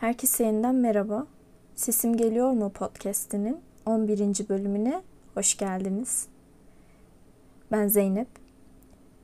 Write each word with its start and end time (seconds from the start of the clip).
Herkese 0.00 0.44
yeniden 0.44 0.74
merhaba. 0.74 1.26
Sesim 1.74 2.16
Geliyor 2.16 2.50
mu 2.50 2.72
podcast'inin 2.72 3.60
11. 3.86 4.48
bölümüne 4.48 5.02
hoş 5.34 5.56
geldiniz. 5.56 6.28
Ben 7.72 7.88
Zeynep. 7.88 8.28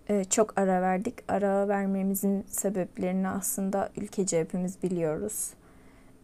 Ee, 0.09 0.25
çok 0.25 0.59
ara 0.59 0.83
verdik. 0.83 1.15
Ara 1.29 1.69
vermemizin 1.69 2.45
sebeplerini 2.49 3.29
aslında 3.29 3.91
ülkece 3.97 4.41
hepimiz 4.41 4.83
biliyoruz. 4.83 5.51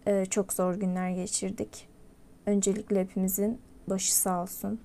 Ee, 0.06 0.26
çok 0.26 0.52
zor 0.52 0.74
günler 0.74 1.10
geçirdik. 1.10 1.88
Öncelikle 2.46 3.00
hepimizin 3.00 3.60
başı 3.86 4.16
sağ 4.16 4.42
olsun. 4.42 4.80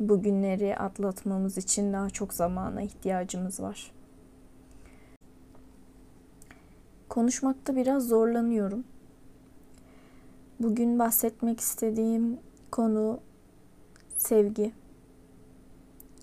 Bu 0.00 0.22
günleri 0.22 0.76
atlatmamız 0.76 1.58
için 1.58 1.92
daha 1.92 2.10
çok 2.10 2.34
zamana 2.34 2.82
ihtiyacımız 2.82 3.60
var. 3.60 3.92
Konuşmakta 7.08 7.76
biraz 7.76 8.08
zorlanıyorum. 8.08 8.84
Bugün 10.60 10.98
bahsetmek 10.98 11.60
istediğim 11.60 12.38
konu 12.70 13.20
sevgi, 14.16 14.72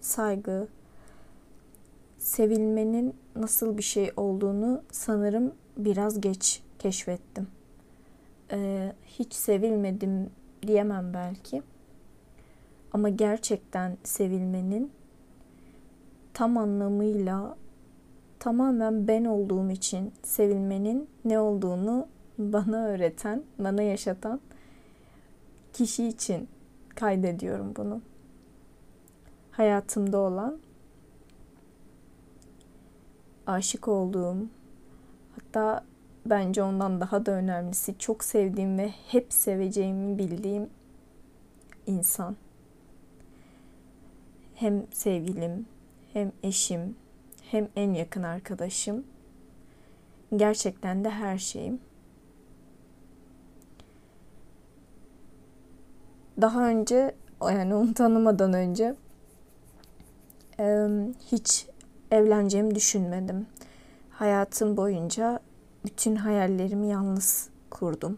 saygı, 0.02 0.68
sevilmenin 2.18 3.16
nasıl 3.36 3.78
bir 3.78 3.84
şey 3.84 4.12
olduğunu 4.18 4.82
sanırım 4.92 5.54
biraz 5.78 6.22
geç 6.22 6.62
keşfettim. 6.80 7.48
Ee, 8.52 8.94
hiç 9.06 9.34
sevilmedim 9.34 10.30
diyemem 10.68 11.14
belki. 11.14 11.62
Ama 12.92 13.10
gerçekten 13.10 13.98
sevilmenin 14.04 14.92
tam 16.34 16.58
anlamıyla 16.58 17.58
tamamen 18.44 19.08
ben 19.08 19.26
olduğum 19.26 19.72
için 19.72 20.14
sevilmenin 20.24 21.10
ne 21.26 21.40
olduğunu 21.40 22.08
bana 22.38 22.86
öğreten, 22.86 23.44
bana 23.60 23.82
yaşatan 23.82 24.40
kişi 25.74 26.08
için 26.08 26.48
kaydediyorum 26.96 27.74
bunu. 27.76 28.02
Hayatımda 29.52 30.18
olan 30.18 30.60
aşık 33.48 33.88
olduğum 33.88 34.38
hatta 35.36 35.84
bence 36.26 36.64
ondan 36.64 37.02
daha 37.02 37.26
da 37.26 37.32
önemlisi 37.32 37.98
çok 37.98 38.24
sevdiğim 38.24 38.78
ve 38.78 38.90
hep 39.08 39.34
seveceğimi 39.34 40.18
bildiğim 40.18 40.70
insan. 41.88 42.36
Hem 44.56 44.84
sevgilim, 44.92 45.66
hem 46.14 46.32
eşim, 46.44 46.96
hem 47.54 47.70
en 47.76 47.94
yakın 47.94 48.24
arkadaşım. 48.24 49.04
Gerçekten 50.36 51.04
de 51.04 51.10
her 51.10 51.38
şeyim. 51.38 51.80
Daha 56.42 56.68
önce 56.68 57.16
yani 57.42 57.76
onu 57.76 57.94
tanımadan 57.94 58.54
önce 58.54 58.96
hiç 61.32 61.68
evleneceğimi 62.12 62.76
düşünmedim. 62.76 63.48
Hayatım 64.10 64.78
boyunca 64.78 65.40
bütün 65.86 66.16
hayallerimi 66.16 66.88
yalnız 66.88 67.50
kurdum. 67.70 68.18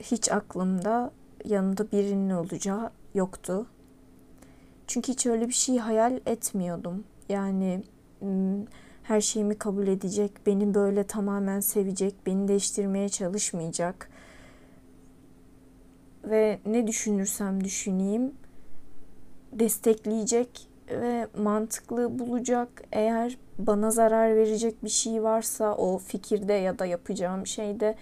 Hiç 0.00 0.32
aklımda 0.32 1.10
yanımda 1.44 1.92
birinin 1.92 2.30
olacağı 2.30 2.90
yoktu. 3.14 3.66
Çünkü 4.86 5.12
hiç 5.12 5.26
öyle 5.26 5.48
bir 5.48 5.52
şey 5.52 5.78
hayal 5.78 6.20
etmiyordum. 6.26 7.04
Yani 7.30 7.82
her 9.02 9.20
şeyimi 9.20 9.58
kabul 9.58 9.86
edecek, 9.86 10.32
beni 10.46 10.74
böyle 10.74 11.04
tamamen 11.04 11.60
sevecek, 11.60 12.14
beni 12.26 12.48
değiştirmeye 12.48 13.08
çalışmayacak. 13.08 14.10
Ve 16.24 16.58
ne 16.66 16.86
düşünürsem 16.86 17.64
düşüneyim 17.64 18.32
destekleyecek 19.52 20.68
ve 20.90 21.26
mantıklı 21.38 22.18
bulacak. 22.18 22.82
Eğer 22.92 23.38
bana 23.58 23.90
zarar 23.90 24.36
verecek 24.36 24.84
bir 24.84 24.88
şey 24.88 25.22
varsa 25.22 25.74
o 25.76 25.98
fikirde 25.98 26.52
ya 26.52 26.78
da 26.78 26.86
yapacağım 26.86 27.46
şeyde 27.46 27.94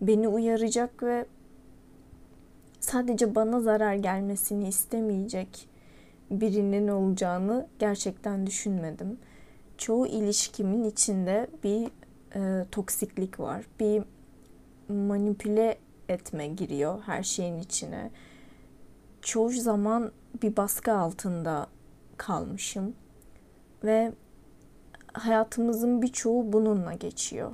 beni 0.00 0.28
uyaracak 0.28 1.02
ve 1.02 1.26
sadece 2.80 3.34
bana 3.34 3.60
zarar 3.60 3.94
gelmesini 3.94 4.68
istemeyecek 4.68 5.68
birinin 6.30 6.88
olacağını 6.88 7.66
gerçekten 7.78 8.46
düşünmedim. 8.46 9.18
Çoğu 9.78 10.06
ilişkimin 10.06 10.84
içinde 10.84 11.46
bir 11.64 11.90
e, 12.34 12.64
toksiklik 12.70 13.40
var. 13.40 13.64
Bir 13.80 14.02
manipüle 14.88 15.78
etme 16.08 16.46
giriyor 16.46 17.02
her 17.06 17.22
şeyin 17.22 17.58
içine. 17.58 18.10
Çoğu 19.22 19.50
zaman 19.50 20.12
bir 20.42 20.56
baskı 20.56 20.92
altında 20.92 21.66
kalmışım 22.16 22.94
ve 23.84 24.12
hayatımızın 25.12 26.02
birçoğu 26.02 26.52
bununla 26.52 26.92
geçiyor. 26.92 27.52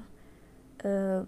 Ee, 0.85 1.19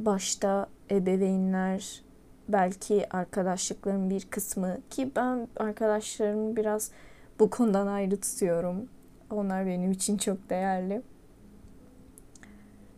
başta 0.00 0.68
ebeveynler, 0.90 2.02
belki 2.48 3.06
arkadaşlıkların 3.10 4.10
bir 4.10 4.24
kısmı 4.30 4.78
ki 4.90 5.10
ben 5.16 5.48
arkadaşlarımı 5.56 6.56
biraz 6.56 6.90
bu 7.38 7.50
konudan 7.50 7.86
ayrı 7.86 8.20
tutuyorum. 8.20 8.88
Onlar 9.30 9.66
benim 9.66 9.92
için 9.92 10.16
çok 10.16 10.50
değerli. 10.50 11.02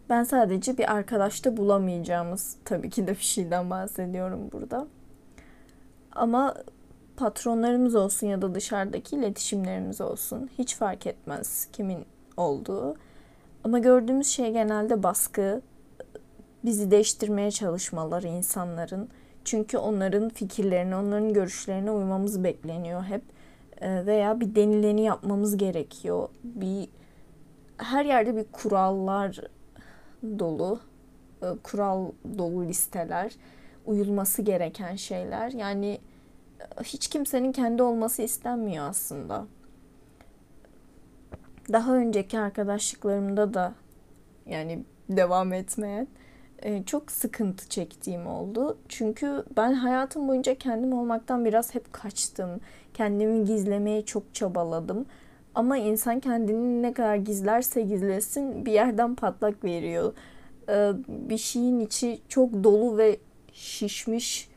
Ben 0.08 0.24
sadece 0.24 0.78
bir 0.78 0.92
arkadaşta 0.92 1.56
bulamayacağımız 1.56 2.56
tabii 2.64 2.90
ki 2.90 3.06
de 3.06 3.10
bir 3.10 3.16
şeyden 3.16 3.70
bahsediyorum 3.70 4.48
burada. 4.52 4.86
Ama 6.12 6.54
patronlarımız 7.16 7.94
olsun 7.94 8.26
ya 8.26 8.42
da 8.42 8.54
dışarıdaki 8.54 9.16
iletişimlerimiz 9.16 10.00
olsun 10.00 10.50
hiç 10.58 10.76
fark 10.76 11.06
etmez 11.06 11.68
kimin 11.72 12.04
olduğu. 12.36 12.96
Ama 13.64 13.78
gördüğümüz 13.78 14.26
şey 14.26 14.52
genelde 14.52 15.02
baskı, 15.02 15.62
bizi 16.64 16.90
değiştirmeye 16.90 17.50
çalışmaları 17.50 18.28
insanların 18.28 19.08
çünkü 19.48 19.78
onların 19.78 20.28
fikirlerine, 20.28 20.96
onların 20.96 21.32
görüşlerine 21.32 21.90
uymamız 21.90 22.44
bekleniyor 22.44 23.04
hep. 23.04 23.22
Ee, 23.80 24.06
veya 24.06 24.40
bir 24.40 24.54
denileni 24.54 25.02
yapmamız 25.04 25.56
gerekiyor. 25.56 26.28
Bir 26.44 26.88
her 27.76 28.04
yerde 28.04 28.36
bir 28.36 28.44
kurallar 28.52 29.40
dolu, 30.38 30.80
e, 31.42 31.46
kural 31.62 32.10
dolu 32.38 32.66
listeler, 32.66 33.32
uyulması 33.86 34.42
gereken 34.42 34.96
şeyler. 34.96 35.50
Yani 35.50 35.98
e, 36.60 36.82
hiç 36.82 37.08
kimsenin 37.08 37.52
kendi 37.52 37.82
olması 37.82 38.22
istenmiyor 38.22 38.88
aslında. 38.88 39.46
Daha 41.72 41.94
önceki 41.94 42.38
arkadaşlıklarımda 42.38 43.54
da 43.54 43.74
yani 44.46 44.84
devam 45.08 45.52
etmeyen 45.52 46.08
çok 46.86 47.12
sıkıntı 47.12 47.68
çektiğim 47.68 48.26
oldu. 48.26 48.78
Çünkü 48.88 49.44
ben 49.56 49.72
hayatım 49.72 50.28
boyunca 50.28 50.54
kendim 50.54 50.92
olmaktan 50.92 51.44
biraz 51.44 51.74
hep 51.74 51.92
kaçtım. 51.92 52.60
Kendimi 52.94 53.44
gizlemeye 53.44 54.04
çok 54.04 54.34
çabaladım. 54.34 55.06
Ama 55.54 55.76
insan 55.76 56.20
kendini 56.20 56.82
ne 56.82 56.92
kadar 56.92 57.16
gizlerse 57.16 57.82
gizlesin 57.82 58.66
bir 58.66 58.72
yerden 58.72 59.14
patlak 59.14 59.64
veriyor. 59.64 60.12
E, 60.68 60.92
bir 61.08 61.38
şeyin 61.38 61.80
içi 61.80 62.20
çok 62.28 62.64
dolu 62.64 62.98
ve 62.98 63.18
şişmiş 63.52 64.48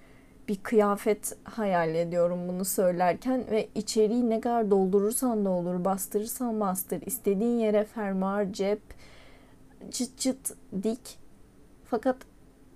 bir 0.48 0.56
kıyafet 0.56 1.38
hayal 1.44 1.96
ediyorum 1.96 2.40
bunu 2.48 2.66
söylerken 2.66 3.44
ve 3.52 3.70
içeriği 3.76 4.30
ne 4.30 4.42
kadar 4.42 4.72
doldurursan 4.72 5.46
doldur, 5.46 5.86
bastırırsan 5.86 6.60
bastır, 6.60 7.02
istediğin 7.06 7.60
yere 7.60 7.84
fermuar, 7.84 8.54
cep, 8.54 8.82
çıt 9.92 10.18
çıt 10.18 10.54
dik 10.84 11.21
fakat 11.92 12.16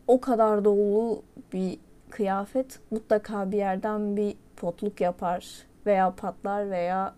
o 0.08 0.22
kadar 0.22 0.66
dolu 0.66 1.24
bir 1.54 1.80
kıyafet 2.10 2.80
mutlaka 2.92 3.52
bir 3.52 3.58
yerden 3.58 4.18
bir 4.18 4.36
potluk 4.58 5.02
yapar 5.02 5.48
veya 5.86 6.16
patlar 6.16 6.72
veya 6.72 7.16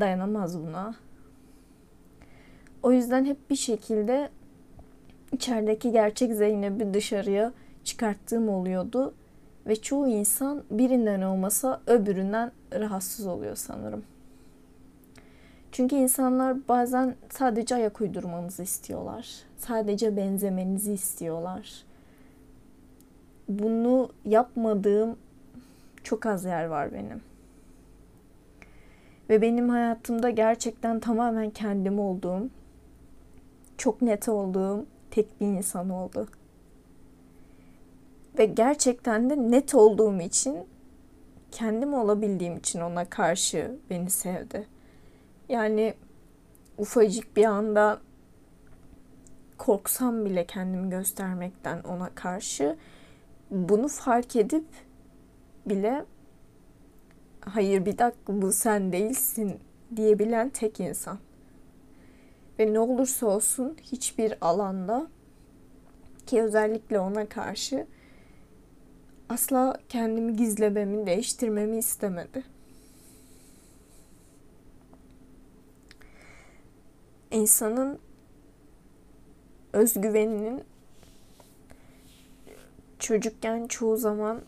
dayanamaz 0.00 0.60
buna. 0.60 0.94
O 2.82 2.92
yüzden 2.92 3.24
hep 3.24 3.50
bir 3.50 3.56
şekilde 3.56 4.30
içerideki 5.32 5.92
gerçek 5.92 6.34
Zeynep'i 6.34 6.94
dışarıya 6.94 7.52
çıkarttığım 7.84 8.48
oluyordu. 8.48 9.14
Ve 9.66 9.76
çoğu 9.76 10.08
insan 10.08 10.64
birinden 10.70 11.22
olmasa 11.22 11.80
öbüründen 11.86 12.52
rahatsız 12.72 13.26
oluyor 13.26 13.56
sanırım. 13.56 14.04
Çünkü 15.74 15.96
insanlar 15.96 16.68
bazen 16.68 17.16
sadece 17.30 17.74
ayak 17.74 18.00
uydurmanızı 18.00 18.62
istiyorlar. 18.62 19.28
Sadece 19.56 20.16
benzemenizi 20.16 20.92
istiyorlar. 20.92 21.84
Bunu 23.48 24.10
yapmadığım 24.24 25.16
çok 26.04 26.26
az 26.26 26.44
yer 26.44 26.64
var 26.64 26.92
benim. 26.92 27.22
Ve 29.30 29.42
benim 29.42 29.68
hayatımda 29.68 30.30
gerçekten 30.30 31.00
tamamen 31.00 31.50
kendim 31.50 31.98
olduğum, 31.98 32.48
çok 33.78 34.02
net 34.02 34.28
olduğum, 34.28 34.86
tek 35.10 35.40
bir 35.40 35.46
insan 35.46 35.90
oldu. 35.90 36.28
Ve 38.38 38.44
gerçekten 38.44 39.30
de 39.30 39.50
net 39.50 39.74
olduğum 39.74 40.20
için 40.20 40.56
kendim 41.50 41.94
olabildiğim 41.94 42.56
için 42.56 42.80
ona 42.80 43.04
karşı 43.04 43.76
beni 43.90 44.10
sevdi. 44.10 44.73
Yani 45.54 45.94
ufacık 46.78 47.36
bir 47.36 47.44
anda 47.44 48.00
korksam 49.58 50.24
bile 50.24 50.46
kendimi 50.46 50.90
göstermekten 50.90 51.82
ona 51.82 52.14
karşı 52.14 52.76
bunu 53.50 53.88
fark 53.88 54.36
edip 54.36 54.66
bile 55.66 56.04
hayır 57.40 57.86
bir 57.86 57.98
dakika 57.98 58.42
bu 58.42 58.52
sen 58.52 58.92
değilsin 58.92 59.60
diyebilen 59.96 60.48
tek 60.50 60.80
insan. 60.80 61.18
Ve 62.58 62.72
ne 62.72 62.80
olursa 62.80 63.26
olsun 63.26 63.76
hiçbir 63.82 64.34
alanda 64.40 65.06
ki 66.26 66.42
özellikle 66.42 67.00
ona 67.00 67.28
karşı 67.28 67.86
asla 69.28 69.76
kendimi 69.88 70.36
gizlememi, 70.36 71.06
değiştirmemi 71.06 71.78
istemedi. 71.78 72.53
İnsanın 77.34 77.98
özgüveninin 79.72 80.64
çocukken 82.98 83.66
çoğu 83.66 83.96
zaman 83.96 84.42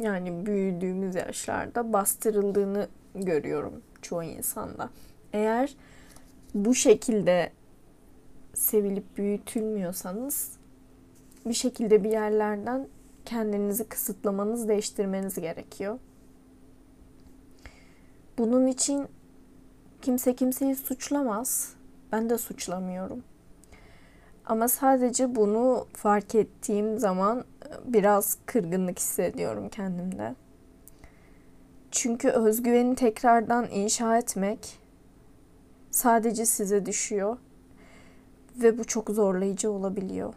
yani 0.00 0.46
büyüdüğümüz 0.46 1.14
yaşlarda 1.14 1.92
bastırıldığını 1.92 2.88
görüyorum 3.14 3.82
çoğu 4.02 4.22
insanda. 4.22 4.90
Eğer 5.32 5.76
bu 6.54 6.74
şekilde 6.74 7.52
sevilip 8.54 9.16
büyütülmüyorsanız 9.16 10.52
bir 11.46 11.54
şekilde 11.54 12.04
bir 12.04 12.10
yerlerden 12.10 12.88
kendinizi 13.24 13.88
kısıtlamanız, 13.88 14.68
değiştirmeniz 14.68 15.34
gerekiyor. 15.34 15.98
Bunun 18.38 18.66
için 18.66 19.08
kimse 20.00 20.36
kimseyi 20.36 20.76
suçlamaz. 20.76 21.74
Ben 22.12 22.30
de 22.30 22.38
suçlamıyorum. 22.38 23.22
Ama 24.46 24.68
sadece 24.68 25.34
bunu 25.36 25.86
fark 25.92 26.34
ettiğim 26.34 26.98
zaman 26.98 27.44
biraz 27.84 28.38
kırgınlık 28.46 28.98
hissediyorum 28.98 29.68
kendimde. 29.68 30.34
Çünkü 31.90 32.28
özgüveni 32.28 32.94
tekrardan 32.94 33.70
inşa 33.70 34.18
etmek 34.18 34.78
sadece 35.90 36.46
size 36.46 36.86
düşüyor 36.86 37.36
ve 38.56 38.78
bu 38.78 38.84
çok 38.84 39.10
zorlayıcı 39.10 39.70
olabiliyor. 39.70 40.34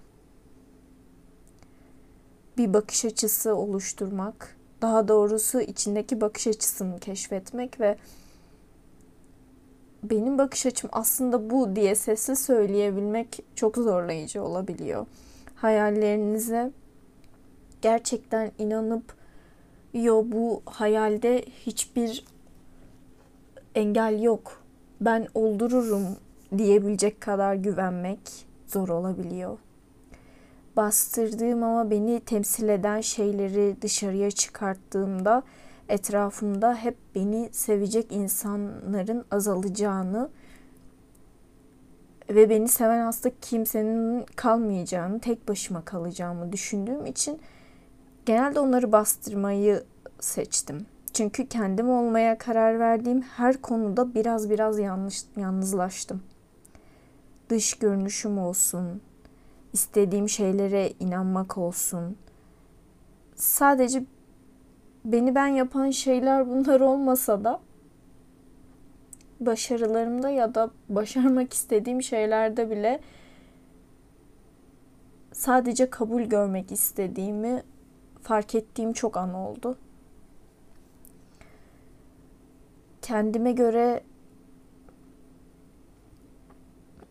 Bir 2.57 2.73
bakış 2.73 3.05
açısı 3.05 3.55
oluşturmak, 3.55 4.57
daha 4.81 5.07
doğrusu 5.07 5.61
içindeki 5.61 6.21
bakış 6.21 6.47
açısını 6.47 6.99
keşfetmek 6.99 7.79
ve 7.79 7.97
benim 10.03 10.37
bakış 10.37 10.65
açım 10.65 10.89
aslında 10.93 11.49
bu 11.49 11.75
diye 11.75 11.95
sesli 11.95 12.35
söyleyebilmek 12.35 13.39
çok 13.55 13.75
zorlayıcı 13.75 14.43
olabiliyor. 14.43 15.05
Hayallerinize 15.55 16.71
gerçekten 17.81 18.51
inanıp 18.59 19.15
yo 19.93 20.23
bu 20.25 20.61
hayalde 20.65 21.45
hiçbir 21.65 22.25
engel 23.75 24.21
yok. 24.21 24.63
Ben 25.01 25.27
oldururum 25.33 26.03
diyebilecek 26.57 27.21
kadar 27.21 27.55
güvenmek 27.55 28.19
zor 28.67 28.89
olabiliyor. 28.89 29.57
Bastırdığım 30.75 31.63
ama 31.63 31.91
beni 31.91 32.19
temsil 32.19 32.69
eden 32.69 33.01
şeyleri 33.01 33.75
dışarıya 33.81 34.31
çıkarttığımda 34.31 35.43
etrafımda 35.89 36.75
hep 36.75 36.97
beni 37.15 37.49
sevecek 37.51 38.11
insanların 38.11 39.25
azalacağını 39.31 40.29
ve 42.29 42.49
beni 42.49 42.67
seven 42.67 43.05
aslında 43.05 43.35
kimsenin 43.41 44.25
kalmayacağını, 44.35 45.19
tek 45.19 45.47
başıma 45.47 45.85
kalacağımı 45.85 46.51
düşündüğüm 46.51 47.05
için 47.05 47.39
genelde 48.25 48.59
onları 48.59 48.91
bastırmayı 48.91 49.83
seçtim. 50.19 50.85
Çünkü 51.13 51.47
kendim 51.47 51.89
olmaya 51.89 52.37
karar 52.37 52.79
verdiğim 52.79 53.21
her 53.21 53.61
konuda 53.61 54.15
biraz 54.15 54.49
biraz 54.49 54.79
yanlış 54.79 55.23
yalnızlaştım. 55.37 56.23
Dış 57.49 57.73
görünüşüm 57.73 58.37
olsun, 58.37 59.01
istediğim 59.73 60.29
şeylere 60.29 60.93
inanmak 60.99 61.57
olsun. 61.57 62.17
Sadece 63.35 64.03
beni 65.05 65.35
ben 65.35 65.47
yapan 65.47 65.89
şeyler 65.89 66.47
bunlar 66.49 66.79
olmasa 66.79 67.43
da 67.43 67.59
başarılarımda 69.39 70.29
ya 70.29 70.55
da 70.55 70.69
başarmak 70.89 71.53
istediğim 71.53 72.01
şeylerde 72.01 72.69
bile 72.69 72.99
sadece 75.31 75.89
kabul 75.89 76.21
görmek 76.21 76.71
istediğimi 76.71 77.63
fark 78.21 78.55
ettiğim 78.55 78.93
çok 78.93 79.17
an 79.17 79.33
oldu. 79.33 79.77
Kendime 83.01 83.51
göre 83.51 84.03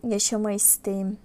yaşama 0.03 0.51
isteğim 0.51 1.17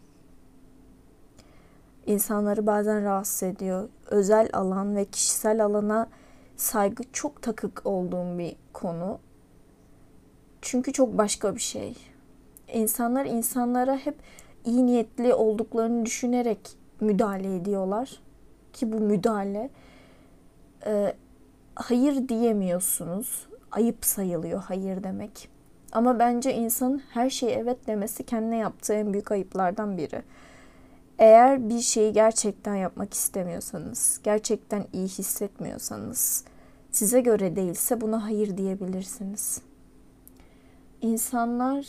insanları 2.07 2.67
bazen 2.67 3.05
rahatsız 3.05 3.43
ediyor. 3.43 3.89
Özel 4.11 4.51
alan 4.53 4.97
ve 4.97 5.05
kişisel 5.05 5.65
alana 5.65 6.09
saygı 6.59 7.03
çok 7.13 7.43
takık 7.43 7.83
olduğum 7.85 8.39
bir 8.39 8.57
konu. 8.73 9.19
Çünkü 10.63 10.93
çok 10.93 11.19
başka 11.19 11.55
bir 11.55 11.61
şey. 11.61 11.97
İnsanlar 12.73 13.27
insanlara 13.27 13.97
hep 13.97 14.17
iyi 14.65 14.87
niyetli 14.87 15.35
olduklarını 15.35 16.07
düşünerek 16.07 16.59
müdahale 17.01 17.57
ediyorlar. 17.57 18.21
Ki 18.73 18.93
bu 18.93 19.01
müdahale 19.01 19.71
e, 20.87 21.15
hayır 21.75 22.29
diyemiyorsunuz. 22.29 23.47
Ayıp 23.71 24.05
sayılıyor 24.05 24.63
hayır 24.63 25.03
demek. 25.03 25.49
Ama 25.93 26.19
bence 26.19 26.55
insanın 26.55 27.03
her 27.11 27.31
şeye 27.31 27.53
evet 27.53 27.87
demesi 27.87 28.27
kendine 28.27 28.57
yaptığı 28.57 28.93
en 28.93 29.13
büyük 29.13 29.33
ayıplardan 29.33 29.97
biri. 29.97 30.23
Eğer 31.19 31.69
bir 31.69 31.81
şeyi 31.81 32.13
gerçekten 32.13 32.75
yapmak 32.75 33.15
istemiyorsanız, 33.15 34.21
gerçekten 34.23 34.85
iyi 34.93 35.09
hissetmiyorsanız, 35.09 36.45
size 36.91 37.21
göre 37.21 37.57
değilse 37.57 38.01
buna 38.01 38.25
hayır 38.25 38.57
diyebilirsiniz. 38.57 39.63
İnsanlar 41.01 41.87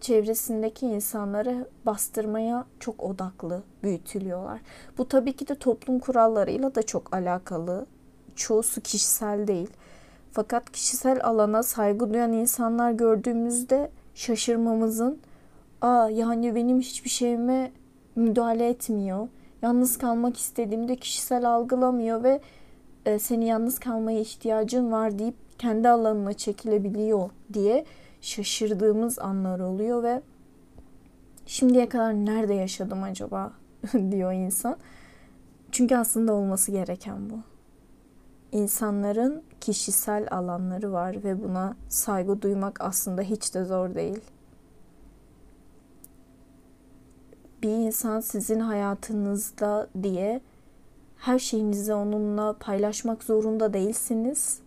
çevresindeki 0.00 0.86
insanları 0.86 1.68
bastırmaya 1.86 2.66
çok 2.80 3.02
odaklı 3.02 3.62
büyütülüyorlar. 3.82 4.60
Bu 4.98 5.08
tabii 5.08 5.32
ki 5.36 5.48
de 5.48 5.54
toplum 5.54 5.98
kurallarıyla 5.98 6.74
da 6.74 6.82
çok 6.82 7.14
alakalı. 7.14 7.86
Çoğusu 8.36 8.80
kişisel 8.80 9.46
değil. 9.46 9.70
Fakat 10.32 10.72
kişisel 10.72 11.20
alana 11.24 11.62
saygı 11.62 12.14
duyan 12.14 12.32
insanlar 12.32 12.92
gördüğümüzde 12.92 13.90
şaşırmamızın 14.14 15.18
aa 15.84 16.10
yani 16.10 16.54
benim 16.54 16.80
hiçbir 16.80 17.10
şeyime 17.10 17.72
müdahale 18.16 18.68
etmiyor. 18.68 19.28
Yalnız 19.62 19.98
kalmak 19.98 20.36
istediğimde 20.36 20.96
kişisel 20.96 21.50
algılamıyor 21.50 22.22
ve 22.22 22.40
e, 23.06 23.18
seni 23.18 23.46
yalnız 23.46 23.78
kalmaya 23.78 24.20
ihtiyacın 24.20 24.92
var 24.92 25.18
deyip 25.18 25.34
kendi 25.58 25.88
alanına 25.88 26.32
çekilebiliyor 26.32 27.30
diye 27.52 27.84
şaşırdığımız 28.20 29.18
anlar 29.18 29.60
oluyor 29.60 30.02
ve 30.02 30.22
şimdiye 31.46 31.88
kadar 31.88 32.14
nerede 32.14 32.54
yaşadım 32.54 33.02
acaba 33.02 33.52
diyor 34.10 34.32
insan. 34.32 34.76
Çünkü 35.72 35.96
aslında 35.96 36.32
olması 36.32 36.72
gereken 36.72 37.30
bu. 37.30 37.38
İnsanların 38.52 39.42
kişisel 39.60 40.28
alanları 40.30 40.92
var 40.92 41.24
ve 41.24 41.44
buna 41.44 41.76
saygı 41.88 42.42
duymak 42.42 42.80
aslında 42.80 43.22
hiç 43.22 43.54
de 43.54 43.64
zor 43.64 43.94
değil. 43.94 44.20
Bir 47.64 47.68
insan 47.68 48.20
sizin 48.20 48.60
hayatınızda 48.60 49.88
diye 50.02 50.40
her 51.16 51.38
şeyinizi 51.38 51.94
onunla 51.94 52.56
paylaşmak 52.60 53.24
zorunda 53.24 53.72
değilsiniz. 53.72 54.60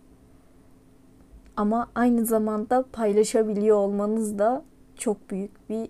Ama 1.56 1.90
aynı 1.94 2.26
zamanda 2.26 2.84
paylaşabiliyor 2.92 3.76
olmanız 3.76 4.38
da 4.38 4.64
çok 4.96 5.30
büyük 5.30 5.70
bir 5.70 5.88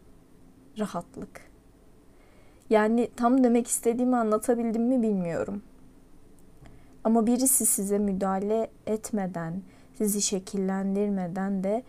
rahatlık. 0.78 1.40
Yani 2.70 3.10
tam 3.16 3.44
demek 3.44 3.66
istediğimi 3.66 4.16
anlatabildim 4.16 4.82
mi 4.82 5.02
bilmiyorum. 5.02 5.62
Ama 7.04 7.26
birisi 7.26 7.66
size 7.66 7.98
müdahale 7.98 8.70
etmeden, 8.86 9.62
sizi 9.94 10.22
şekillendirmeden 10.22 11.64
de 11.64 11.82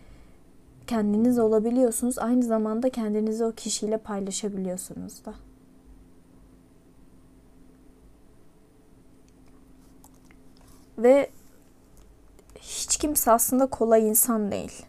kendiniz 0.90 1.38
olabiliyorsunuz. 1.38 2.18
Aynı 2.18 2.42
zamanda 2.42 2.90
kendinizi 2.90 3.44
o 3.44 3.52
kişiyle 3.52 3.98
paylaşabiliyorsunuz 3.98 5.24
da. 5.24 5.34
Ve 10.98 11.30
hiç 12.60 12.96
kimse 12.96 13.32
aslında 13.32 13.66
kolay 13.66 14.08
insan 14.08 14.50
değil. 14.50 14.86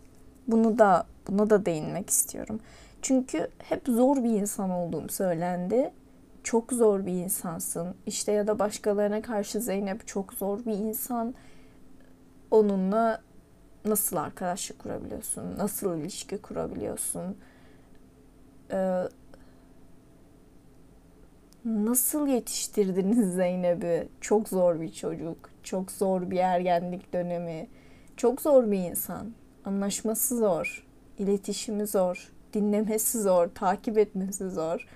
Bunu 0.48 0.80
da 0.80 1.06
buna 1.28 1.50
da 1.50 1.66
değinmek 1.66 2.10
istiyorum. 2.10 2.60
Çünkü 3.02 3.48
hep 3.58 3.82
zor 3.88 4.24
bir 4.24 4.42
insan 4.42 4.70
olduğum 4.70 5.10
söylendi. 5.10 5.92
Çok 6.44 6.74
zor 6.74 7.06
bir 7.06 7.14
insansın. 7.14 7.96
İşte 8.06 8.32
ya 8.32 8.48
da 8.48 8.60
başkalarına 8.60 9.22
karşı 9.22 9.60
Zeynep 9.60 10.08
çok 10.08 10.34
zor 10.34 10.66
bir 10.66 10.78
insan. 10.78 11.34
Onunla 12.52 13.22
nasıl 13.86 14.18
arkadaşlık 14.18 14.80
kurabiliyorsun? 14.80 15.58
Nasıl 15.58 15.98
ilişki 15.98 16.38
kurabiliyorsun? 16.38 17.38
Ee, 18.72 19.04
nasıl 21.66 22.28
yetiştirdiniz 22.28 23.34
Zeynep'i? 23.36 24.08
Çok 24.22 24.50
zor 24.50 24.82
bir 24.82 24.92
çocuk. 24.92 25.50
Çok 25.64 25.92
zor 25.92 26.30
bir 26.30 26.38
ergenlik 26.38 27.14
dönemi. 27.14 27.68
Çok 28.18 28.42
zor 28.42 28.72
bir 28.72 28.78
insan. 28.78 29.34
Anlaşması 29.66 30.38
zor. 30.38 30.88
iletişimi 31.18 31.88
zor. 31.88 32.32
Dinlemesi 32.54 33.22
zor. 33.22 33.48
Takip 33.48 33.98
etmesi 33.98 34.50
zor. 34.50 34.88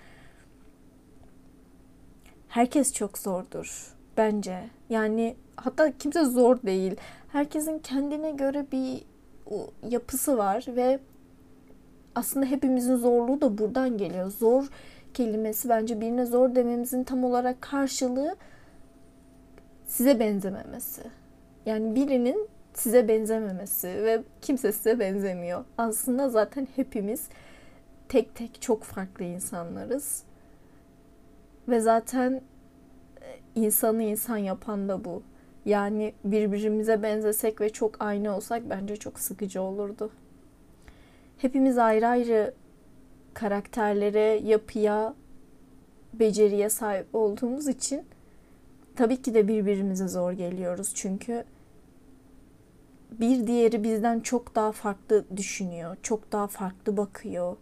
Herkes 2.48 2.94
çok 2.94 3.18
zordur 3.18 3.94
bence. 4.18 4.70
Yani 4.90 5.36
hatta 5.56 5.98
kimse 5.98 6.26
zor 6.26 6.58
değil. 6.64 6.96
Herkesin 7.28 7.80
kendine 7.80 8.32
göre 8.32 8.66
bir 8.72 9.04
yapısı 9.90 10.38
var 10.38 10.66
ve 10.68 11.00
aslında 12.16 12.46
hepimizin 12.46 12.96
zorluğu 12.96 13.42
da 13.42 13.58
buradan 13.58 13.98
geliyor. 13.98 14.32
Zor 14.32 14.68
kelimesi 15.14 15.70
bence 15.70 16.02
birine 16.02 16.26
zor 16.26 16.56
dememizin 16.56 17.04
tam 17.04 17.24
olarak 17.24 17.62
karşılığı 17.62 18.36
size 19.88 20.20
benzememesi. 20.20 21.02
Yani 21.66 21.96
birinin 21.96 22.48
size 22.74 23.08
benzememesi 23.08 23.88
ve 23.88 24.24
kimse 24.42 24.72
size 24.72 25.00
benzemiyor. 25.00 25.66
Aslında 25.78 26.30
zaten 26.30 26.68
hepimiz 26.76 27.28
tek 28.10 28.36
tek 28.36 28.62
çok 28.62 28.84
farklı 28.84 29.26
insanlarız. 29.26 30.24
Ve 31.68 31.80
zaten 31.80 32.42
e, 33.22 33.62
insanı 33.62 34.04
insan 34.04 34.38
yapan 34.38 34.90
da 34.90 35.06
bu. 35.06 35.24
Yani 35.66 36.14
birbirimize 36.24 37.04
benzesek 37.04 37.62
ve 37.62 37.70
çok 37.70 38.02
aynı 38.02 38.36
olsak 38.36 38.70
bence 38.70 38.96
çok 38.98 39.20
sıkıcı 39.20 39.62
olurdu. 39.62 40.12
Hepimiz 41.38 41.78
ayrı 41.78 42.08
ayrı 42.08 42.54
karakterlere, 43.34 44.42
yapıya, 44.44 45.14
beceriye 46.14 46.70
sahip 46.70 47.08
olduğumuz 47.14 47.68
için 47.68 48.04
tabii 48.96 49.22
ki 49.22 49.34
de 49.34 49.48
birbirimize 49.48 50.08
zor 50.08 50.32
geliyoruz. 50.32 50.92
Çünkü 50.96 51.44
bir 53.12 53.48
diğeri 53.48 53.84
bizden 53.84 54.20
çok 54.20 54.56
daha 54.56 54.72
farklı 54.72 55.26
düşünüyor, 55.38 55.98
çok 56.04 56.32
daha 56.32 56.48
farklı 56.48 56.98
bakıyor, 56.98 57.58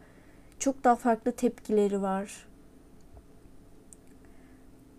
çok 0.59 0.83
daha 0.83 0.95
farklı 0.95 1.31
tepkileri 1.31 2.01
var. 2.01 2.47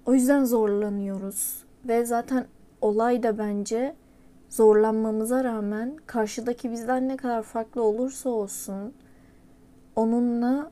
O 0.07 0.15
yüzden 0.15 0.45
zorlanıyoruz 0.45 1.65
ve 1.85 2.05
zaten 2.05 2.47
olay 2.85 3.23
da 3.23 3.39
bence 3.39 3.95
zorlanmamıza 4.49 5.45
rağmen 5.45 5.97
karşıdaki 6.07 6.71
bizden 6.71 7.09
ne 7.09 7.17
kadar 7.17 7.43
farklı 7.43 7.83
olursa 7.83 8.31
olsun 8.31 8.95
onunla 9.97 10.71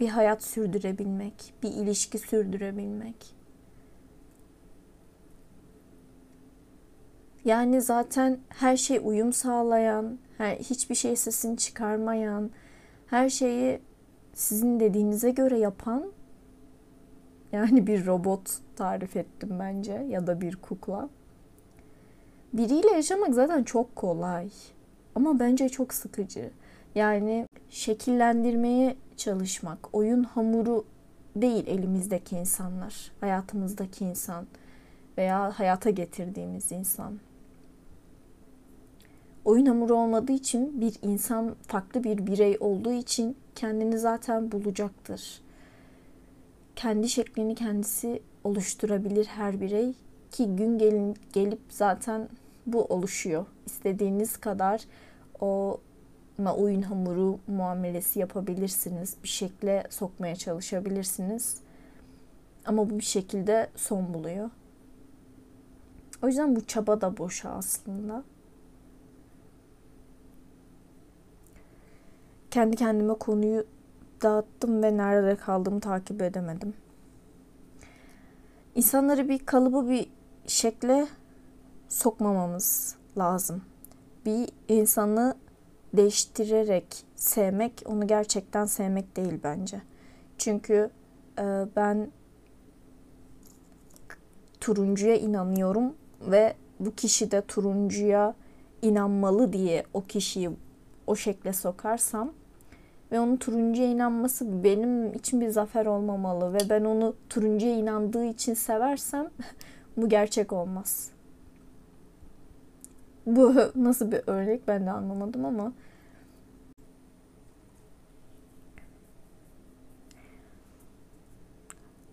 bir 0.00 0.08
hayat 0.08 0.42
sürdürebilmek, 0.42 1.54
bir 1.62 1.68
ilişki 1.68 2.18
sürdürebilmek. 2.18 3.34
Yani 7.44 7.80
zaten 7.80 8.38
her 8.48 8.76
şey 8.76 9.00
uyum 9.04 9.32
sağlayan, 9.32 10.18
her, 10.38 10.56
hiçbir 10.56 10.94
şey 10.94 11.16
sesini 11.16 11.56
çıkarmayan, 11.56 12.50
her 13.06 13.28
şeyi 13.28 13.80
sizin 14.32 14.80
dediğinize 14.80 15.30
göre 15.30 15.58
yapan 15.58 16.12
yani 17.52 17.86
bir 17.86 18.06
robot 18.06 18.58
tarif 18.76 19.16
ettim 19.16 19.50
bence 19.58 19.92
ya 19.92 20.26
da 20.26 20.40
bir 20.40 20.56
kukla. 20.56 21.08
Biriyle 22.52 22.90
yaşamak 22.90 23.34
zaten 23.34 23.62
çok 23.62 23.96
kolay 23.96 24.50
ama 25.14 25.40
bence 25.40 25.68
çok 25.68 25.94
sıkıcı. 25.94 26.50
Yani 26.94 27.46
şekillendirmeye 27.70 28.96
çalışmak, 29.16 29.94
oyun 29.94 30.22
hamuru 30.22 30.84
değil 31.36 31.66
elimizdeki 31.66 32.36
insanlar, 32.36 33.12
hayatımızdaki 33.20 34.04
insan 34.04 34.46
veya 35.18 35.58
hayata 35.58 35.90
getirdiğimiz 35.90 36.72
insan 36.72 37.18
oyun 39.44 39.66
hamuru 39.66 39.94
olmadığı 39.94 40.32
için 40.32 40.80
bir 40.80 40.94
insan 41.02 41.54
farklı 41.66 42.04
bir 42.04 42.26
birey 42.26 42.56
olduğu 42.60 42.92
için 42.92 43.36
kendini 43.54 43.98
zaten 43.98 44.52
bulacaktır. 44.52 45.40
Kendi 46.76 47.08
şeklini 47.08 47.54
kendisi 47.54 48.22
oluşturabilir 48.44 49.24
her 49.24 49.60
birey 49.60 49.94
ki 50.30 50.56
gün 50.56 50.78
gelin, 50.78 51.16
gelip 51.32 51.60
zaten 51.68 52.28
bu 52.66 52.84
oluşuyor. 52.84 53.46
İstediğiniz 53.66 54.36
kadar 54.36 54.84
o 55.40 55.80
oyun 56.56 56.82
hamuru 56.82 57.38
muamelesi 57.46 58.18
yapabilirsiniz. 58.18 59.16
Bir 59.22 59.28
şekle 59.28 59.84
sokmaya 59.90 60.36
çalışabilirsiniz. 60.36 61.56
Ama 62.66 62.90
bu 62.90 62.98
bir 62.98 63.04
şekilde 63.04 63.70
son 63.76 64.14
buluyor. 64.14 64.50
O 66.22 66.26
yüzden 66.26 66.56
bu 66.56 66.66
çaba 66.66 67.00
da 67.00 67.18
boşa 67.18 67.50
aslında. 67.50 68.24
kendi 72.52 72.76
kendime 72.76 73.14
konuyu 73.14 73.66
dağıttım 74.22 74.82
ve 74.82 74.96
nerede 74.96 75.36
kaldığımı 75.36 75.80
takip 75.80 76.22
edemedim. 76.22 76.74
İnsanları 78.74 79.28
bir 79.28 79.38
kalıbı 79.38 79.88
bir 79.88 80.06
şekle 80.46 81.06
sokmamamız 81.92 82.96
lazım. 83.18 83.62
Bir 84.26 84.48
insanı 84.68 85.34
değiştirerek 85.96 87.04
sevmek 87.16 87.82
onu 87.86 88.06
gerçekten 88.06 88.64
sevmek 88.66 89.16
değil 89.16 89.40
bence. 89.44 89.82
Çünkü 90.38 90.90
e, 91.38 91.66
ben 91.76 92.08
turuncuya 94.60 95.16
inanıyorum 95.16 95.94
ve 96.20 96.54
bu 96.80 96.94
kişi 96.94 97.30
de 97.30 97.42
turuncuya 97.42 98.34
inanmalı 98.82 99.52
diye 99.52 99.84
o 99.94 100.04
kişiyi 100.04 100.50
o 101.06 101.16
şekle 101.16 101.52
sokarsam 101.52 102.32
ve 103.12 103.20
onun 103.20 103.36
turuncuya 103.36 103.88
inanması 103.88 104.64
benim 104.64 105.14
için 105.14 105.40
bir 105.40 105.48
zafer 105.48 105.86
olmamalı 105.86 106.54
ve 106.54 106.58
ben 106.70 106.84
onu 106.84 107.14
turuncuya 107.28 107.74
inandığı 107.74 108.24
için 108.24 108.54
seversem 108.54 109.30
bu 109.96 110.08
gerçek 110.08 110.52
olmaz. 110.52 111.11
Bu 113.26 113.54
nasıl 113.74 114.12
bir 114.12 114.20
örnek 114.26 114.68
ben 114.68 114.86
de 114.86 114.90
anlamadım 114.90 115.44
ama 115.44 115.72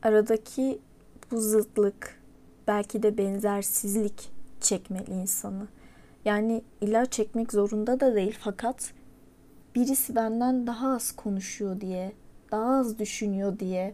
aradaki 0.03 0.79
bu 1.31 1.41
zıtlık 1.41 2.19
belki 2.67 3.03
de 3.03 3.17
benzersizlik 3.17 4.31
çekmeli 4.61 5.11
insanı. 5.11 5.67
Yani 6.25 6.63
illa 6.81 7.05
çekmek 7.05 7.53
zorunda 7.53 7.99
da 7.99 8.15
değil 8.15 8.37
fakat 8.41 8.93
birisi 9.75 10.15
benden 10.15 10.67
daha 10.67 10.93
az 10.95 11.11
konuşuyor 11.11 11.81
diye, 11.81 12.11
daha 12.51 12.79
az 12.79 12.99
düşünüyor 12.99 13.59
diye 13.59 13.93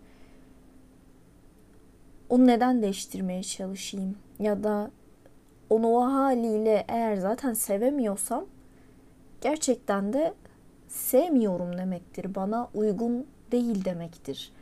onu 2.30 2.48
neden 2.48 2.82
değiştirmeye 2.82 3.44
çalışayım? 3.44 4.16
Ya 4.40 4.64
da 4.64 4.92
onu 5.70 5.88
o 5.88 6.02
haliyle 6.02 6.86
eğer 6.88 7.16
zaten 7.16 7.54
sevemiyorsam 7.54 8.46
gerçekten 9.42 10.14
de 10.14 10.34
sevmiyorum 10.88 11.78
demektir. 11.78 12.36
Bana 12.36 12.70
uygun 12.74 13.28
değil 13.52 13.86
demektir. 13.86 14.54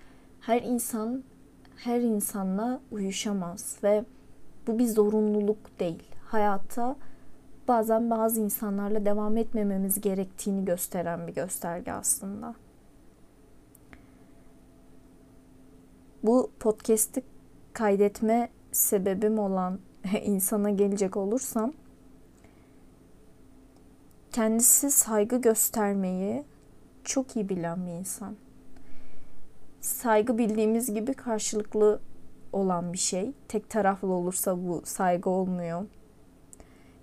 Her 0.41 0.61
insan 0.61 1.23
her 1.75 2.01
insanla 2.01 2.79
uyuşamaz 2.91 3.77
ve 3.83 4.05
bu 4.67 4.79
bir 4.79 4.87
zorunluluk 4.87 5.79
değil. 5.79 6.03
Hayatta 6.25 6.95
bazen 7.67 8.09
bazı 8.09 8.41
insanlarla 8.41 9.05
devam 9.05 9.37
etmememiz 9.37 10.01
gerektiğini 10.01 10.65
gösteren 10.65 11.27
bir 11.27 11.33
gösterge 11.33 11.91
aslında. 11.91 12.55
Bu 16.23 16.51
podcast'i 16.59 17.23
kaydetme 17.73 18.49
sebebim 18.71 19.39
olan 19.39 19.79
insana 20.23 20.69
gelecek 20.69 21.17
olursam 21.17 21.73
kendisi 24.31 24.91
saygı 24.91 25.41
göstermeyi 25.41 26.43
çok 27.03 27.35
iyi 27.35 27.49
bilen 27.49 27.85
bir 27.85 27.91
insan. 27.91 28.35
Saygı 29.81 30.37
bildiğimiz 30.37 30.93
gibi 30.93 31.13
karşılıklı 31.13 31.99
olan 32.53 32.93
bir 32.93 32.97
şey. 32.97 33.31
Tek 33.47 33.69
taraflı 33.69 34.07
olursa 34.07 34.67
bu 34.67 34.81
saygı 34.85 35.29
olmuyor. 35.29 35.85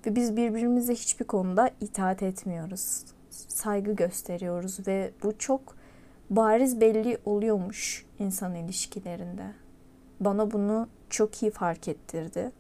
Ve 0.07 0.17
biz 0.17 0.37
birbirimize 0.37 0.95
hiçbir 0.95 1.25
konuda 1.25 1.71
itaat 1.81 2.23
etmiyoruz. 2.23 3.05
Saygı 3.31 3.93
gösteriyoruz 3.93 4.87
ve 4.87 5.11
bu 5.23 5.39
çok 5.39 5.77
bariz 6.31 6.81
belli 6.81 7.19
oluyormuş 7.25 8.07
insan 8.19 8.55
ilişkilerinde. 8.55 9.47
Bana 10.21 10.51
bunu 10.51 10.89
çok 11.11 11.43
iyi 11.43 11.51
fark 11.51 11.89
ettirdi. 11.89 12.53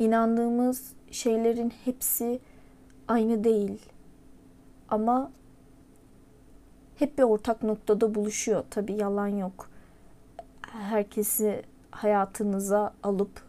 İnandığımız 0.00 0.92
şeylerin 1.10 1.72
hepsi 1.84 2.40
aynı 3.08 3.44
değil. 3.44 3.78
Ama 4.88 5.32
hep 6.96 7.18
bir 7.18 7.22
ortak 7.22 7.62
noktada 7.62 8.14
buluşuyor. 8.14 8.64
Tabii 8.70 8.92
yalan 8.92 9.28
yok. 9.28 9.70
Herkesi 10.62 11.62
hayatınıza 11.90 12.94
alıp 13.02 13.42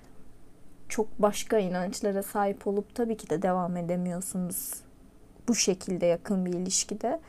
çok 0.88 1.22
başka 1.22 1.58
inançlara 1.58 2.22
sahip 2.22 2.66
olup 2.66 2.94
tabii 2.94 3.16
ki 3.16 3.30
de 3.30 3.42
devam 3.42 3.76
edemiyorsunuz 3.76 4.74
bu 5.48 5.54
şekilde 5.54 6.06
yakın 6.06 6.46
bir 6.46 6.52
ilişkide. 6.52 7.20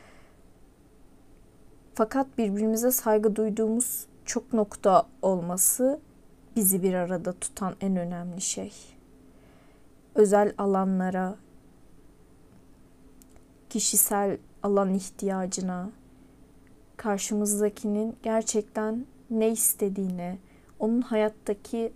Fakat 1.94 2.38
birbirimize 2.38 2.90
saygı 2.90 3.36
duyduğumuz 3.36 4.06
çok 4.24 4.52
nokta 4.52 5.06
olması 5.22 6.00
bizi 6.56 6.82
bir 6.82 6.94
arada 6.94 7.32
tutan 7.32 7.74
en 7.80 7.96
önemli 7.96 8.40
şey. 8.40 8.72
Özel 10.14 10.54
alanlara, 10.58 11.36
kişisel 13.70 14.38
alan 14.62 14.94
ihtiyacına, 14.94 15.90
karşımızdakinin 16.96 18.16
gerçekten 18.22 19.06
ne 19.30 19.50
istediğine, 19.50 20.38
onun 20.78 21.00
hayattaki 21.00 21.92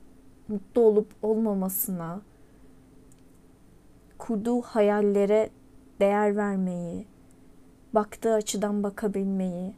mutlu 0.49 0.80
olup 0.82 1.08
olmamasına, 1.23 2.20
kurduğu 4.18 4.61
hayallere 4.61 5.50
değer 6.00 6.37
vermeyi, 6.37 7.06
baktığı 7.92 8.34
açıdan 8.34 8.82
bakabilmeyi, 8.82 9.75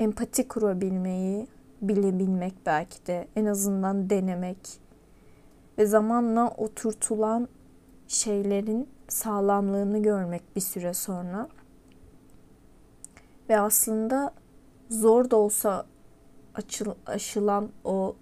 empati 0.00 0.48
kurabilmeyi 0.48 1.46
bilebilmek 1.82 2.54
belki 2.66 3.06
de 3.06 3.28
en 3.36 3.46
azından 3.46 4.10
denemek 4.10 4.58
ve 5.78 5.86
zamanla 5.86 6.50
oturtulan 6.50 7.48
şeylerin 8.08 8.88
sağlamlığını 9.08 10.02
görmek 10.02 10.56
bir 10.56 10.60
süre 10.60 10.94
sonra. 10.94 11.48
Ve 13.48 13.60
aslında 13.60 14.34
zor 14.88 15.30
da 15.30 15.36
olsa 15.36 15.86
açıl, 16.54 16.94
aşılan 17.06 17.68
o 17.84 18.16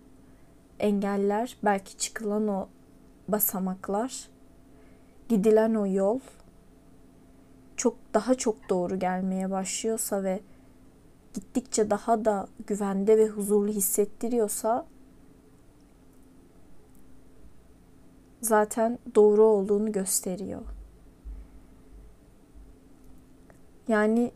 engeller, 0.78 1.56
belki 1.64 1.96
çıkılan 1.96 2.48
o 2.48 2.68
basamaklar, 3.28 4.28
gidilen 5.28 5.74
o 5.74 5.86
yol 5.86 6.20
çok 7.76 7.96
daha 8.14 8.34
çok 8.34 8.68
doğru 8.68 8.98
gelmeye 8.98 9.50
başlıyorsa 9.50 10.22
ve 10.22 10.40
gittikçe 11.34 11.90
daha 11.90 12.24
da 12.24 12.46
güvende 12.66 13.18
ve 13.18 13.28
huzurlu 13.28 13.72
hissettiriyorsa 13.72 14.86
zaten 18.40 18.98
doğru 19.14 19.42
olduğunu 19.44 19.92
gösteriyor. 19.92 20.62
Yani 23.88 24.32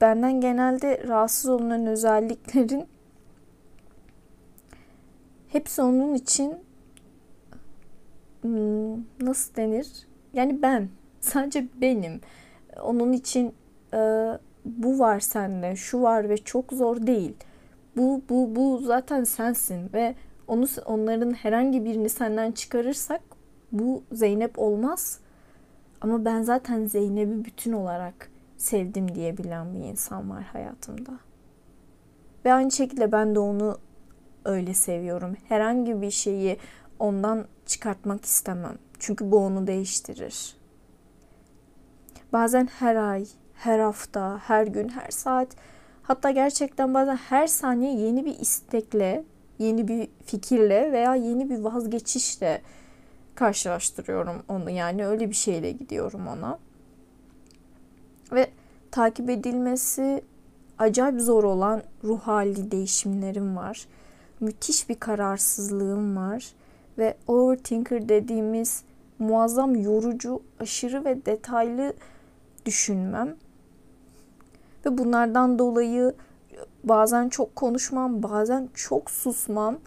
benden 0.00 0.40
genelde 0.40 1.08
rahatsız 1.08 1.50
olunan 1.50 1.86
özelliklerin 1.86 2.86
hepsi 5.48 5.82
onun 5.82 6.14
için 6.14 6.54
hmm, 8.42 8.94
nasıl 9.20 9.54
denir? 9.54 10.06
Yani 10.32 10.62
ben. 10.62 10.88
Sadece 11.20 11.68
benim. 11.80 12.20
Onun 12.82 13.12
için 13.12 13.54
e, 13.94 13.98
bu 14.64 14.98
var 14.98 15.20
sende, 15.20 15.76
şu 15.76 16.02
var 16.02 16.28
ve 16.28 16.36
çok 16.36 16.72
zor 16.72 17.06
değil. 17.06 17.34
Bu 17.96 18.22
bu 18.28 18.56
bu 18.56 18.78
zaten 18.78 19.24
sensin 19.24 19.92
ve 19.92 20.14
onu 20.48 20.66
onların 20.84 21.32
herhangi 21.32 21.84
birini 21.84 22.08
senden 22.08 22.52
çıkarırsak 22.52 23.20
bu 23.72 24.02
Zeynep 24.12 24.58
olmaz. 24.58 25.18
Ama 26.00 26.24
ben 26.24 26.42
zaten 26.42 26.86
Zeynep'i 26.86 27.44
bütün 27.44 27.72
olarak 27.72 28.30
sevdim 28.56 29.14
diyebilen 29.14 29.74
bir 29.74 29.80
insan 29.80 30.30
var 30.30 30.42
hayatımda. 30.42 31.12
Ve 32.44 32.52
aynı 32.52 32.70
şekilde 32.70 33.12
ben 33.12 33.34
de 33.34 33.38
onu 33.38 33.78
öyle 34.44 34.74
seviyorum. 34.74 35.36
Herhangi 35.48 36.02
bir 36.02 36.10
şeyi 36.10 36.58
ondan 36.98 37.44
çıkartmak 37.66 38.24
istemem. 38.24 38.78
Çünkü 38.98 39.30
bu 39.30 39.38
onu 39.38 39.66
değiştirir. 39.66 40.56
Bazen 42.32 42.66
her 42.66 42.96
ay, 42.96 43.26
her 43.64 43.78
hafta, 43.78 44.38
her 44.38 44.66
gün, 44.66 44.88
her 44.88 45.10
saat 45.10 45.48
hatta 46.02 46.30
gerçekten 46.30 46.94
bazen 46.94 47.16
her 47.16 47.46
saniye 47.46 47.94
yeni 47.94 48.24
bir 48.24 48.38
istekle, 48.38 49.24
yeni 49.58 49.88
bir 49.88 50.08
fikirle 50.24 50.92
veya 50.92 51.14
yeni 51.14 51.50
bir 51.50 51.58
vazgeçişle 51.58 52.62
karşılaştırıyorum 53.34 54.42
onu. 54.48 54.70
Yani 54.70 55.06
öyle 55.06 55.30
bir 55.30 55.34
şeyle 55.34 55.70
gidiyorum 55.70 56.28
ona. 56.28 56.58
Ve 58.32 58.50
takip 58.90 59.30
edilmesi 59.30 60.22
acayip 60.78 61.20
zor 61.20 61.44
olan 61.44 61.82
ruh 62.04 62.20
hali 62.20 62.70
değişimlerim 62.70 63.56
var. 63.56 63.86
Müthiş 64.40 64.88
bir 64.88 64.94
kararsızlığım 64.94 66.16
var 66.16 66.52
ve 66.98 67.16
overthinker 67.26 68.08
dediğimiz 68.08 68.84
muazzam 69.18 69.76
yorucu, 69.76 70.42
aşırı 70.60 71.04
ve 71.04 71.26
detaylı 71.26 71.94
düşünmem. 72.66 73.36
Ve 74.86 74.98
bunlardan 74.98 75.58
dolayı 75.58 76.14
bazen 76.84 77.28
çok 77.28 77.56
konuşmam, 77.56 78.22
bazen 78.22 78.68
çok 78.74 79.10
susmam. 79.10 79.78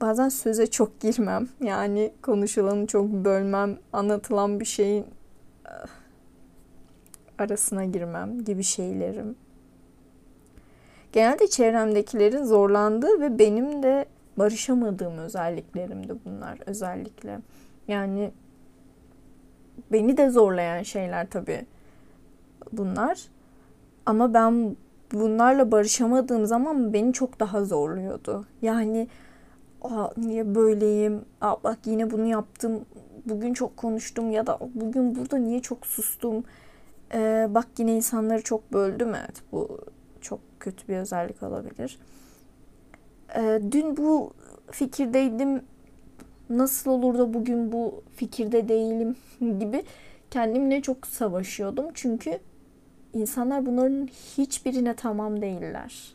Bazen 0.00 0.28
söze 0.28 0.66
çok 0.66 1.00
girmem. 1.00 1.48
Yani 1.60 2.12
konuşulanı 2.22 2.86
çok 2.86 3.10
bölmem, 3.10 3.78
anlatılan 3.92 4.60
bir 4.60 4.64
şeyin 4.64 5.06
eh, 5.66 5.88
arasına 7.38 7.84
girmem 7.84 8.44
gibi 8.44 8.62
şeylerim. 8.62 9.36
Genelde 11.12 11.46
çevremdekilerin 11.46 12.44
zorlandığı 12.44 13.20
ve 13.20 13.38
benim 13.38 13.82
de 13.82 14.06
barışamadığım 14.36 15.18
özelliklerim 15.18 16.08
de 16.08 16.14
bunlar 16.24 16.58
özellikle. 16.66 17.38
Yani 17.88 18.30
beni 19.92 20.16
de 20.16 20.30
zorlayan 20.30 20.82
şeyler 20.82 21.30
tabii 21.30 21.66
bunlar. 22.72 23.28
Ama 24.06 24.34
ben 24.34 24.76
bunlarla 25.12 25.72
barışamadığım 25.72 26.46
zaman 26.46 26.92
beni 26.92 27.12
çok 27.12 27.40
daha 27.40 27.64
zorluyordu. 27.64 28.46
Yani 28.62 29.08
niye 30.16 30.54
böyleyim? 30.54 31.24
Aa, 31.40 31.56
bak 31.64 31.78
yine 31.84 32.10
bunu 32.10 32.26
yaptım. 32.26 32.84
Bugün 33.24 33.54
çok 33.54 33.76
konuştum 33.76 34.30
ya 34.30 34.46
da 34.46 34.58
bugün 34.74 35.14
burada 35.14 35.38
niye 35.38 35.62
çok 35.62 35.86
sustum? 35.86 36.44
Ee, 37.14 37.48
bak 37.50 37.66
yine 37.78 37.96
insanları 37.96 38.42
çok 38.42 38.72
böldüm. 38.72 39.14
Evet 39.14 39.42
bu 39.52 39.78
çok 40.20 40.40
kötü 40.60 40.88
bir 40.88 40.96
özellik 40.96 41.42
olabilir. 41.42 41.98
Ee, 43.36 43.60
dün 43.72 43.96
bu 43.96 44.32
fikirdeydim. 44.70 45.62
Nasıl 46.50 46.90
olur 46.90 47.18
da 47.18 47.34
bugün 47.34 47.72
bu 47.72 48.02
fikirde 48.16 48.68
değilim 48.68 49.16
gibi 49.58 49.82
kendimle 50.30 50.82
çok 50.82 51.06
savaşıyordum. 51.06 51.86
Çünkü 51.94 52.38
insanlar 53.14 53.66
bunların 53.66 54.06
hiçbirine 54.06 54.94
tamam 54.94 55.42
değiller. 55.42 56.14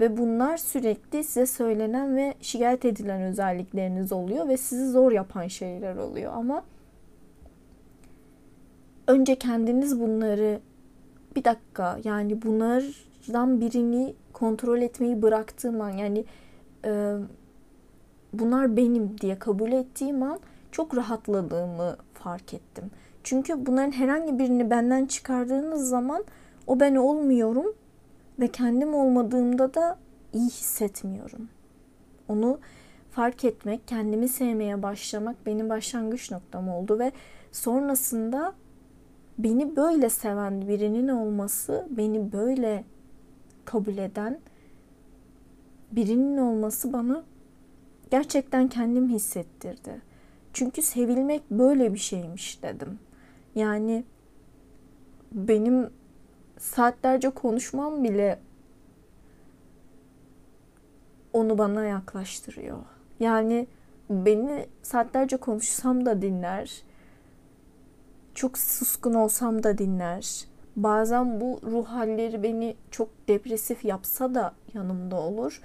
Ve 0.00 0.16
bunlar 0.16 0.56
sürekli 0.56 1.24
size 1.24 1.46
söylenen 1.46 2.16
ve 2.16 2.34
şikayet 2.40 2.84
edilen 2.84 3.22
özellikleriniz 3.22 4.12
oluyor 4.12 4.48
ve 4.48 4.56
sizi 4.56 4.90
zor 4.90 5.12
yapan 5.12 5.46
şeyler 5.46 5.96
oluyor. 5.96 6.32
Ama 6.32 6.64
önce 9.06 9.34
kendiniz 9.34 10.00
bunları 10.00 10.60
bir 11.36 11.44
dakika 11.44 11.98
yani 12.04 12.42
bunlardan 12.42 13.60
birini 13.60 14.14
kontrol 14.32 14.82
etmeyi 14.82 15.22
bıraktığım 15.22 15.80
an 15.80 15.90
yani 15.90 16.24
e, 16.84 17.16
bunlar 18.32 18.76
benim 18.76 19.18
diye 19.20 19.38
kabul 19.38 19.72
ettiğim 19.72 20.22
an 20.22 20.40
çok 20.72 20.96
rahatladığımı 20.96 21.96
fark 22.14 22.54
ettim. 22.54 22.90
Çünkü 23.24 23.66
bunların 23.66 23.92
herhangi 23.92 24.38
birini 24.38 24.70
benden 24.70 25.06
çıkardığınız 25.06 25.88
zaman 25.88 26.24
O 26.66 26.80
ben 26.80 26.94
olmuyorum 26.94 27.74
ve 28.40 28.48
kendim 28.48 28.94
olmadığımda 28.94 29.74
da 29.74 29.98
iyi 30.32 30.48
hissetmiyorum. 30.48 31.48
Onu 32.28 32.58
fark 33.10 33.44
etmek, 33.44 33.88
kendimi 33.88 34.28
sevmeye 34.28 34.82
başlamak 34.82 35.36
benim 35.46 35.68
başlangıç 35.68 36.30
noktam 36.30 36.68
oldu 36.68 36.98
ve 36.98 37.12
sonrasında 37.52 38.54
beni 39.38 39.76
böyle 39.76 40.10
seven 40.10 40.68
birinin 40.68 41.08
olması, 41.08 41.86
beni 41.90 42.32
böyle 42.32 42.84
kabul 43.64 43.98
eden 43.98 44.38
birinin 45.92 46.36
olması 46.36 46.92
bana 46.92 47.24
gerçekten 48.10 48.68
kendim 48.68 49.08
hissettirdi. 49.08 50.00
Çünkü 50.52 50.82
sevilmek 50.82 51.50
böyle 51.50 51.94
bir 51.94 51.98
şeymiş 51.98 52.62
dedim. 52.62 52.98
Yani 53.60 54.04
benim 55.32 55.90
saatlerce 56.58 57.30
konuşmam 57.30 58.04
bile 58.04 58.38
onu 61.32 61.58
bana 61.58 61.84
yaklaştırıyor. 61.84 62.78
Yani 63.20 63.66
beni 64.10 64.66
saatlerce 64.82 65.36
konuşsam 65.36 66.06
da 66.06 66.22
dinler. 66.22 66.82
Çok 68.34 68.58
suskun 68.58 69.14
olsam 69.14 69.62
da 69.62 69.78
dinler. 69.78 70.44
Bazen 70.76 71.40
bu 71.40 71.60
ruh 71.62 71.86
halleri 71.86 72.42
beni 72.42 72.76
çok 72.90 73.08
depresif 73.28 73.84
yapsa 73.84 74.34
da 74.34 74.54
yanımda 74.74 75.16
olur. 75.16 75.62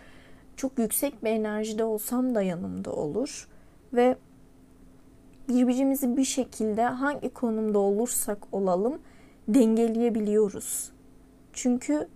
Çok 0.56 0.80
yüksek 0.80 1.24
bir 1.24 1.30
enerjide 1.30 1.84
olsam 1.84 2.36
da 2.36 2.42
yanımda 2.42 2.92
olur. 2.94 3.48
Ve 3.94 4.18
birbirimizi 5.50 6.18
bir 6.18 6.24
şekilde 6.24 6.84
hangi 6.84 7.30
konumda 7.30 7.80
olursak 7.80 8.38
olalım 8.52 9.00
dengeleyebiliyoruz. 9.48 10.92
Çünkü 11.54 12.08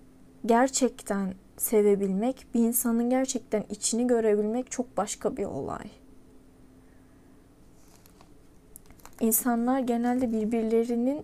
gerçekten 0.45 1.33
sevebilmek, 1.57 2.45
bir 2.53 2.59
insanın 2.59 3.09
gerçekten 3.09 3.63
içini 3.69 4.07
görebilmek 4.07 4.71
çok 4.71 4.97
başka 4.97 5.37
bir 5.37 5.45
olay. 5.45 5.85
İnsanlar 9.19 9.79
genelde 9.79 10.31
birbirlerinin 10.31 11.23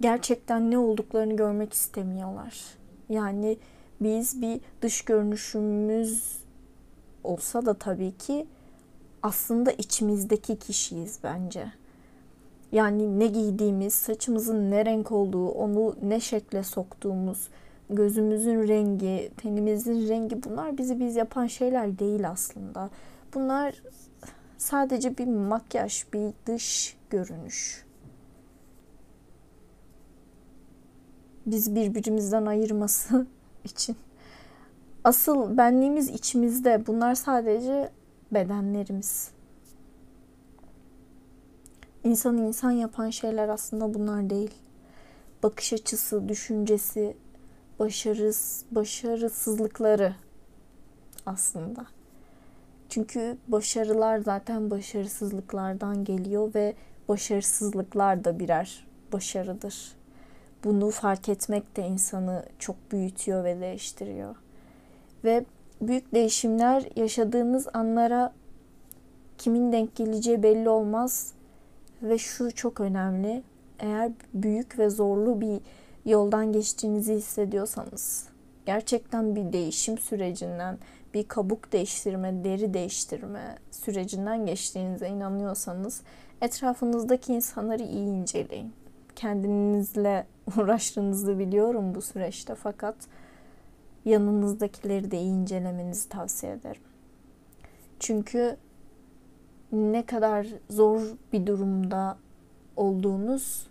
gerçekten 0.00 0.70
ne 0.70 0.78
olduklarını 0.78 1.36
görmek 1.36 1.72
istemiyorlar. 1.72 2.64
Yani 3.08 3.58
biz 4.00 4.42
bir 4.42 4.60
dış 4.82 5.04
görünüşümüz 5.04 6.38
olsa 7.24 7.66
da 7.66 7.74
tabii 7.74 8.12
ki 8.18 8.46
aslında 9.26 9.72
içimizdeki 9.72 10.58
kişiyiz 10.58 11.18
bence. 11.24 11.72
Yani 12.72 13.18
ne 13.18 13.26
giydiğimiz, 13.26 13.94
saçımızın 13.94 14.70
ne 14.70 14.84
renk 14.84 15.12
olduğu, 15.12 15.48
onu 15.48 15.96
ne 16.02 16.20
şekle 16.20 16.62
soktuğumuz, 16.62 17.48
gözümüzün 17.90 18.68
rengi, 18.68 19.30
tenimizin 19.36 20.08
rengi 20.08 20.42
bunlar 20.42 20.78
bizi 20.78 21.00
biz 21.00 21.16
yapan 21.16 21.46
şeyler 21.46 21.98
değil 21.98 22.30
aslında. 22.30 22.90
Bunlar 23.34 23.82
sadece 24.58 25.18
bir 25.18 25.26
makyaj, 25.26 26.04
bir 26.12 26.32
dış 26.46 26.96
görünüş. 27.10 27.86
Biz 31.46 31.74
birbirimizden 31.74 32.46
ayırması 32.46 33.26
için. 33.64 33.96
Asıl 35.04 35.56
benliğimiz 35.56 36.08
içimizde. 36.08 36.86
Bunlar 36.86 37.14
sadece 37.14 37.90
bedenlerimiz. 38.32 39.30
İnsanı 42.04 42.40
insan 42.40 42.70
yapan 42.70 43.10
şeyler 43.10 43.48
aslında 43.48 43.94
bunlar 43.94 44.30
değil. 44.30 44.54
Bakış 45.42 45.72
açısı, 45.72 46.28
düşüncesi, 46.28 47.16
başarız, 47.78 48.64
başarısızlıkları 48.70 50.14
aslında. 51.26 51.86
Çünkü 52.88 53.36
başarılar 53.48 54.18
zaten 54.18 54.70
başarısızlıklardan 54.70 56.04
geliyor 56.04 56.54
ve 56.54 56.74
başarısızlıklar 57.08 58.24
da 58.24 58.38
birer 58.38 58.86
başarıdır. 59.12 59.96
Bunu 60.64 60.90
fark 60.90 61.28
etmek 61.28 61.76
de 61.76 61.86
insanı 61.86 62.44
çok 62.58 62.76
büyütüyor 62.92 63.44
ve 63.44 63.60
değiştiriyor. 63.60 64.36
Ve 65.24 65.44
büyük 65.80 66.14
değişimler 66.14 66.84
yaşadığınız 66.96 67.68
anlara 67.74 68.32
kimin 69.38 69.72
denk 69.72 69.96
geleceği 69.96 70.42
belli 70.42 70.68
olmaz 70.68 71.32
ve 72.02 72.18
şu 72.18 72.54
çok 72.54 72.80
önemli. 72.80 73.42
Eğer 73.78 74.12
büyük 74.34 74.78
ve 74.78 74.90
zorlu 74.90 75.40
bir 75.40 75.60
yoldan 76.10 76.52
geçtiğinizi 76.52 77.14
hissediyorsanız, 77.14 78.28
gerçekten 78.66 79.36
bir 79.36 79.52
değişim 79.52 79.98
sürecinden, 79.98 80.78
bir 81.14 81.28
kabuk 81.28 81.72
değiştirme, 81.72 82.44
deri 82.44 82.74
değiştirme 82.74 83.58
sürecinden 83.70 84.46
geçtiğinize 84.46 85.08
inanıyorsanız 85.08 86.02
etrafınızdaki 86.40 87.34
insanları 87.34 87.82
iyi 87.82 88.06
inceleyin. 88.08 88.72
Kendinizle 89.16 90.26
uğraştığınızı 90.58 91.38
biliyorum 91.38 91.94
bu 91.94 92.02
süreçte 92.02 92.54
fakat 92.54 92.96
yanınızdakileri 94.06 95.10
de 95.10 95.20
iyi 95.20 95.32
incelemenizi 95.32 96.08
tavsiye 96.08 96.52
ederim. 96.52 96.82
Çünkü 98.00 98.56
ne 99.72 100.06
kadar 100.06 100.46
zor 100.70 101.02
bir 101.32 101.46
durumda 101.46 102.18
olduğunuz 102.76 103.66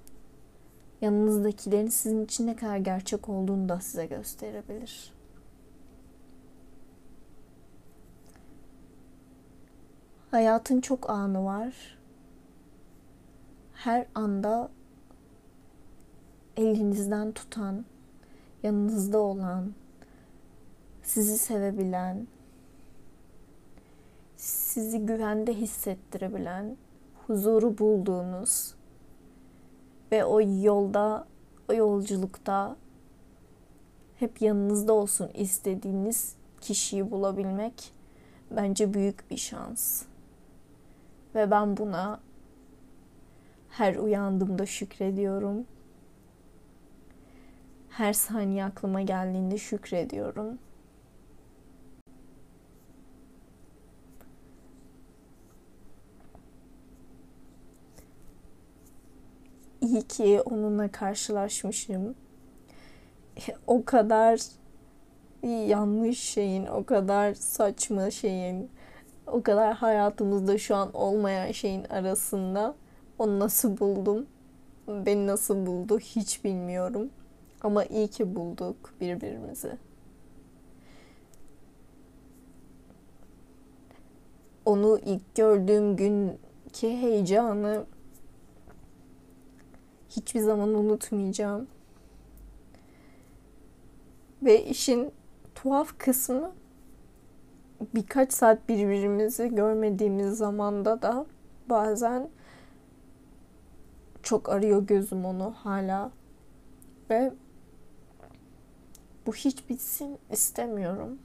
yanınızdakilerin 1.02 1.88
sizin 1.88 2.26
için 2.26 2.48
ne 2.48 2.56
kadar 2.56 2.78
gerçek 2.78 3.30
olduğunu 3.30 3.70
da 3.70 3.80
size 3.80 4.06
gösterebilir. 4.06 5.14
Hayatın 10.32 10.82
çok 10.82 11.10
anı 11.10 11.46
var. 11.46 11.98
Her 13.74 14.06
anda 14.16 14.70
elinizden 16.58 17.32
tutan, 17.32 17.86
yanınızda 18.64 19.18
olan, 19.18 19.74
sizi 21.06 21.38
sevebilen, 21.38 22.28
sizi 24.36 25.06
güvende 25.06 25.54
hissettirebilen, 25.54 26.78
huzuru 27.28 27.78
bulduğunuz 27.78 28.76
ve 30.12 30.26
o 30.26 30.42
yolda, 30.42 31.28
o 31.70 31.74
yolculukta 31.74 32.76
hep 34.20 34.42
yanınızda 34.42 34.94
olsun 34.94 35.30
istediğiniz 35.34 36.36
kişiyi 36.62 37.12
bulabilmek 37.12 37.94
bence 38.52 38.94
büyük 38.94 39.32
bir 39.32 39.38
şans. 39.38 40.04
Ve 41.36 41.52
ben 41.52 41.78
buna 41.78 42.20
her 43.70 43.96
uyandığımda 43.96 44.66
şükrediyorum. 44.66 45.66
Her 47.90 48.14
saniye 48.14 48.66
aklıma 48.66 49.02
geldiğinde 49.02 49.58
şükrediyorum. 49.58 50.60
İyi 59.96 60.08
ki 60.08 60.42
onunla 60.42 60.92
karşılaşmışım. 60.92 62.16
O 63.68 63.86
kadar 63.86 64.40
yanlış 65.44 66.20
şeyin, 66.20 66.66
o 66.66 66.86
kadar 66.86 67.34
saçma 67.34 68.12
şeyin, 68.12 68.70
o 69.28 69.44
kadar 69.44 69.74
hayatımızda 69.74 70.58
şu 70.58 70.76
an 70.76 70.94
olmayan 70.94 71.52
şeyin 71.52 71.84
arasında 71.84 72.76
onu 73.20 73.40
nasıl 73.40 73.78
buldum, 73.78 74.26
beni 74.88 75.28
nasıl 75.28 75.66
buldu 75.66 76.00
hiç 76.00 76.44
bilmiyorum. 76.44 77.10
Ama 77.62 77.86
iyi 77.86 78.08
ki 78.08 78.36
bulduk 78.36 78.94
birbirimizi. 79.02 79.78
Onu 84.66 85.00
ilk 85.06 85.36
gördüğüm 85.36 85.96
günkü 85.96 86.38
heyecanı 86.88 87.86
hiçbir 90.16 90.40
zaman 90.40 90.74
unutmayacağım. 90.74 91.68
Ve 94.44 94.66
işin 94.66 95.12
tuhaf 95.56 96.00
kısmı 96.00 96.52
birkaç 97.96 98.34
saat 98.34 98.70
birbirimizi 98.70 99.56
görmediğimiz 99.56 100.38
zamanda 100.38 101.02
da 101.02 101.26
bazen 101.70 102.30
çok 104.24 104.50
arıyor 104.50 104.88
gözüm 104.88 105.26
onu 105.26 105.54
hala. 105.58 106.12
Ve 107.10 107.34
bu 109.26 109.34
hiç 109.34 109.70
bitsin 109.70 110.18
istemiyorum. 110.32 111.20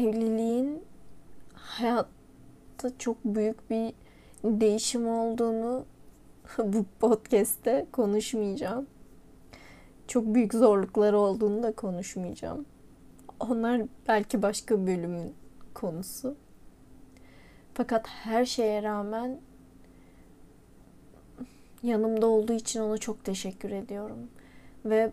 Evliliğin 0.00 0.84
hayatta 1.54 2.98
çok 2.98 3.16
büyük 3.24 3.70
bir 3.70 3.94
değişim 4.44 5.08
olduğunu 5.08 5.84
bu 6.58 6.84
podcast'te 7.00 7.86
konuşmayacağım. 7.92 8.86
Çok 10.08 10.24
büyük 10.26 10.54
zorlukları 10.54 11.18
olduğunu 11.18 11.62
da 11.62 11.72
konuşmayacağım. 11.72 12.66
Onlar 13.40 13.82
belki 14.08 14.42
başka 14.42 14.86
bölümün 14.86 15.34
konusu. 15.74 16.36
Fakat 17.74 18.06
her 18.06 18.44
şeye 18.44 18.82
rağmen 18.82 19.38
yanımda 21.82 22.26
olduğu 22.26 22.52
için 22.52 22.80
ona 22.80 22.98
çok 22.98 23.24
teşekkür 23.24 23.70
ediyorum. 23.70 24.30
Ve 24.84 25.12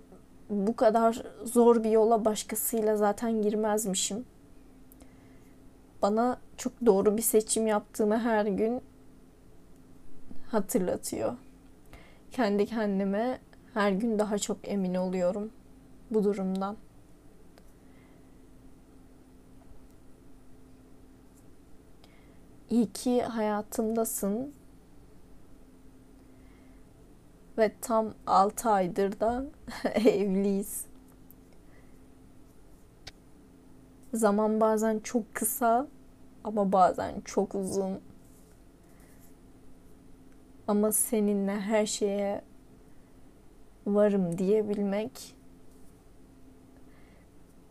bu 0.49 0.75
kadar 0.75 1.23
zor 1.43 1.83
bir 1.83 1.89
yola 1.89 2.25
başkasıyla 2.25 2.97
zaten 2.97 3.41
girmezmişim. 3.41 4.25
Bana 6.07 6.39
çok 6.57 6.73
doğru 6.85 7.17
bir 7.17 7.21
seçim 7.21 7.67
yaptığımı 7.67 8.19
her 8.19 8.45
gün 8.45 8.81
hatırlatıyor. 10.51 11.33
Kendi 12.31 12.65
kendime 12.65 13.39
her 13.73 13.91
gün 13.91 14.19
daha 14.19 14.37
çok 14.37 14.57
emin 14.63 14.95
oluyorum 14.95 15.51
bu 16.11 16.23
durumdan. 16.23 16.77
İyi 22.69 22.91
ki 22.93 23.21
hayatımdasın. 23.21 24.53
Ve 27.57 27.71
tam 27.81 28.13
6 28.27 28.69
aydır 28.69 29.19
da 29.19 29.45
evliyiz. 29.95 30.85
Zaman 34.13 34.61
bazen 34.61 34.99
çok 34.99 35.35
kısa 35.35 35.87
ama 36.43 36.71
bazen 36.71 37.21
çok 37.21 37.55
uzun. 37.55 38.01
Ama 40.67 40.91
seninle 40.91 41.59
her 41.59 41.85
şeye 41.85 42.41
varım 43.85 44.37
diyebilmek 44.37 45.35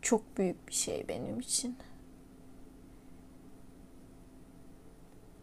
çok 0.02 0.38
büyük 0.38 0.68
bir 0.68 0.72
şey 0.72 1.08
benim 1.08 1.40
için. 1.40 1.76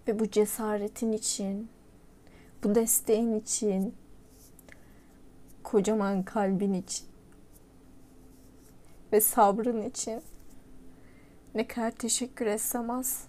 Ve 0.08 0.20
bu 0.20 0.30
cesaretin 0.30 1.12
için, 1.12 1.70
bu 2.64 2.76
desteğin 2.76 3.40
için, 3.40 3.96
kocaman 5.64 6.24
kalbin 6.24 6.74
için 6.74 7.08
ve 9.12 9.22
sabrın 9.22 9.82
için 9.82 10.22
ne 11.56 11.68
kadar 11.68 11.92
teşekkür 11.92 12.46
etsem 12.46 12.90
az. 12.90 13.28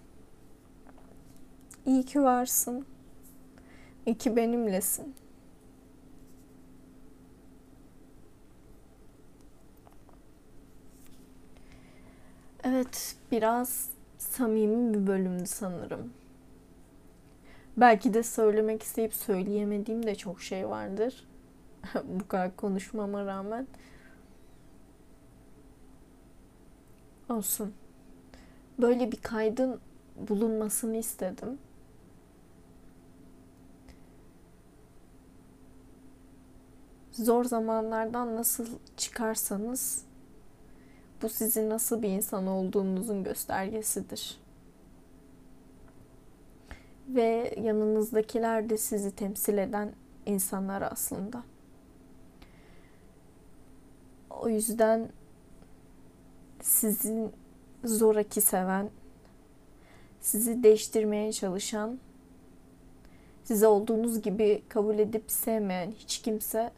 İyi 1.85 2.03
ki 2.05 2.23
varsın. 2.23 2.85
İyi 4.05 4.17
ki 4.17 4.35
benimlesin. 4.35 5.15
Evet, 12.63 13.15
biraz 13.31 13.89
samimi 14.17 14.93
bir 14.93 15.07
bölümdü 15.07 15.45
sanırım. 15.45 16.13
Belki 17.77 18.13
de 18.13 18.23
söylemek 18.23 18.83
isteyip 18.83 19.13
söyleyemediğim 19.13 20.05
de 20.05 20.15
çok 20.15 20.41
şey 20.41 20.69
vardır. 20.69 21.27
Bu 22.03 22.27
kadar 22.27 22.55
konuşmama 22.55 23.25
rağmen. 23.25 23.67
Olsun. 27.29 27.73
Böyle 28.79 29.11
bir 29.11 29.17
kaydın 29.17 29.79
bulunmasını 30.15 30.97
istedim. 30.97 31.57
Zor 37.11 37.43
zamanlardan 37.43 38.35
nasıl 38.35 38.67
çıkarsanız 38.97 40.05
bu 41.21 41.29
sizin 41.29 41.69
nasıl 41.69 42.01
bir 42.01 42.09
insan 42.09 42.47
olduğunuzun 42.47 43.23
göstergesidir. 43.23 44.37
Ve 47.07 47.55
yanınızdakiler 47.61 48.69
de 48.69 48.77
sizi 48.77 49.11
temsil 49.11 49.57
eden 49.57 49.91
insanlar 50.25 50.81
aslında. 50.81 51.43
O 54.29 54.49
yüzden 54.49 55.09
sizin 56.61 57.31
zoraki 57.85 58.41
seven, 58.41 58.89
sizi 60.21 60.63
değiştirmeye 60.63 61.31
çalışan, 61.31 61.99
size 63.43 63.67
olduğunuz 63.67 64.21
gibi 64.21 64.63
kabul 64.69 64.99
edip 64.99 65.31
sevmeyen 65.31 65.91
hiç 65.91 66.21
kimse 66.21 66.71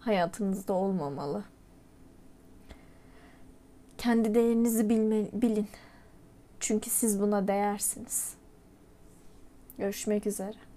hayatınızda 0.00 0.72
olmamalı. 0.72 1.44
Kendi 3.98 4.34
değerinizi 4.34 4.88
bilme, 4.88 5.26
bilin. 5.32 5.68
Çünkü 6.60 6.90
siz 6.90 7.20
buna 7.20 7.48
değersiniz. 7.48 8.34
Görüşmek 9.78 10.26
üzere. 10.26 10.67